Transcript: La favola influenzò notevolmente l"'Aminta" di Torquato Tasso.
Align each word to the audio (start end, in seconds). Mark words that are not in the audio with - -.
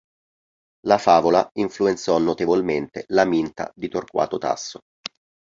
La 0.87 0.97
favola 0.97 1.47
influenzò 1.59 2.17
notevolmente 2.17 3.05
l"'Aminta" 3.09 3.71
di 3.75 3.87
Torquato 3.87 4.39
Tasso. 4.39 4.79